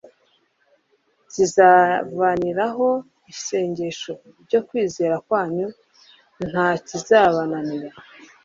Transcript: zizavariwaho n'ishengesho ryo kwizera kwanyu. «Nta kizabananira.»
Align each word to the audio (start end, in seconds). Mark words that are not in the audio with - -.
zizavariwaho 1.33 2.89
n'ishengesho 3.21 4.13
ryo 4.45 4.59
kwizera 4.67 5.15
kwanyu. 5.25 5.67
«Nta 6.49 6.67
kizabananira.» 6.85 7.89